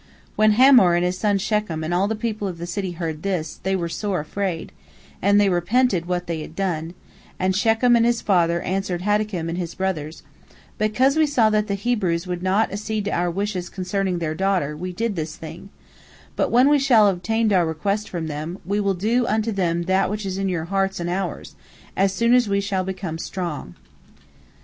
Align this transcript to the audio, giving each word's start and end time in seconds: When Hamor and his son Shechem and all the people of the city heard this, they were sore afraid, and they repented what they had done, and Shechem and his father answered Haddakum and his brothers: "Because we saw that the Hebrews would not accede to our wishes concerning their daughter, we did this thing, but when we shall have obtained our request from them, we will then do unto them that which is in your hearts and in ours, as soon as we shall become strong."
When 0.35 0.53
Hamor 0.53 0.95
and 0.95 1.05
his 1.05 1.19
son 1.19 1.37
Shechem 1.37 1.83
and 1.83 1.93
all 1.93 2.07
the 2.07 2.15
people 2.15 2.47
of 2.47 2.57
the 2.57 2.65
city 2.65 2.93
heard 2.93 3.21
this, 3.21 3.59
they 3.61 3.75
were 3.75 3.87
sore 3.87 4.19
afraid, 4.19 4.71
and 5.21 5.39
they 5.39 5.47
repented 5.47 6.07
what 6.07 6.25
they 6.25 6.41
had 6.41 6.55
done, 6.55 6.95
and 7.37 7.55
Shechem 7.55 7.95
and 7.95 8.03
his 8.03 8.19
father 8.19 8.61
answered 8.63 9.03
Haddakum 9.03 9.47
and 9.47 9.59
his 9.59 9.75
brothers: 9.75 10.23
"Because 10.79 11.17
we 11.17 11.27
saw 11.27 11.51
that 11.51 11.67
the 11.67 11.75
Hebrews 11.75 12.25
would 12.25 12.41
not 12.41 12.73
accede 12.73 13.05
to 13.05 13.11
our 13.11 13.29
wishes 13.29 13.69
concerning 13.69 14.17
their 14.17 14.33
daughter, 14.33 14.75
we 14.75 14.91
did 14.91 15.15
this 15.15 15.35
thing, 15.35 15.69
but 16.35 16.49
when 16.49 16.67
we 16.67 16.79
shall 16.79 17.05
have 17.05 17.17
obtained 17.17 17.53
our 17.53 17.67
request 17.67 18.09
from 18.09 18.25
them, 18.25 18.57
we 18.65 18.79
will 18.79 18.95
then 18.95 19.01
do 19.07 19.27
unto 19.27 19.51
them 19.51 19.83
that 19.83 20.09
which 20.09 20.25
is 20.25 20.39
in 20.39 20.49
your 20.49 20.65
hearts 20.65 20.99
and 20.99 21.11
in 21.11 21.15
ours, 21.15 21.53
as 21.95 22.11
soon 22.11 22.33
as 22.33 22.49
we 22.49 22.59
shall 22.59 22.83
become 22.83 23.19
strong." 23.19 23.75